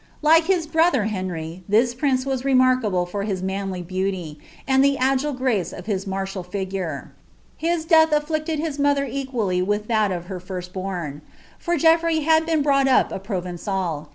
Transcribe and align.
Like 0.23 0.45
Ikia 0.45 0.65
bruthw 0.65 1.05
Henry, 1.09 1.63
this 1.69 1.93
prinee 1.93 2.25
waa 2.25 2.37
remarkable 2.43 3.05
fcir 3.05 3.27
hin 3.27 3.37
nianly 3.43 3.85
beauty, 3.85 4.39
ui] 4.67 4.77
the 4.79 4.97
afile 4.97 5.37
gnee 5.37 5.77
of 5.77 5.85
h)« 5.87 6.07
martial 6.07 6.41
figuie. 6.43 7.09
Hi* 7.61 7.77
death 7.87 8.09
afllirted 8.09 8.59
hi« 8.59 8.81
mother 8.81 9.05
cqiwlly 9.05 9.59
w 9.59 9.67
iih 9.67 9.85
that 9.85 10.11
of 10.11 10.25
hrr 10.25 10.41
firvl 10.41 10.73
born; 10.73 11.21
for 11.59 11.77
GcnlTrey 11.77 12.23
had 12.23 12.47
been 12.47 12.63
brought 12.63 12.87
up 12.87 13.11
a 13.11 13.17
I'rovenfil. 13.19 14.07